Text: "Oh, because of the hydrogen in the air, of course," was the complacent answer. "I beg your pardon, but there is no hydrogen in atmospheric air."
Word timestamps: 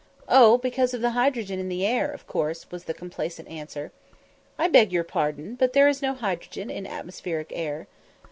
"Oh, 0.27 0.57
because 0.57 0.95
of 0.95 1.01
the 1.01 1.11
hydrogen 1.11 1.59
in 1.59 1.69
the 1.69 1.85
air, 1.85 2.09
of 2.09 2.25
course," 2.25 2.71
was 2.71 2.85
the 2.85 2.93
complacent 2.95 3.47
answer. 3.47 3.91
"I 4.57 4.67
beg 4.67 4.91
your 4.91 5.03
pardon, 5.03 5.53
but 5.53 5.73
there 5.73 5.87
is 5.87 6.01
no 6.01 6.15
hydrogen 6.15 6.71
in 6.71 6.87
atmospheric 6.87 7.51
air." 7.53 7.85